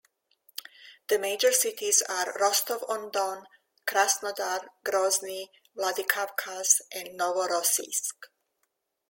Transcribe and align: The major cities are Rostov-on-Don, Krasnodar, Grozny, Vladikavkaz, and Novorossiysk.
The 1.09 1.19
major 1.19 1.51
cities 1.51 2.01
are 2.09 2.35
Rostov-on-Don, 2.39 3.45
Krasnodar, 3.85 4.65
Grozny, 4.83 5.51
Vladikavkaz, 5.77 6.81
and 6.91 7.09
Novorossiysk. 7.19 8.15